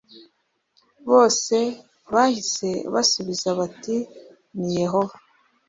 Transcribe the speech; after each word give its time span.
Bose 1.09 1.57
bahise 2.13 2.69
basubiza 2.93 3.47
bati 3.59 3.95
ni 4.59 4.71
yehova 4.81 5.17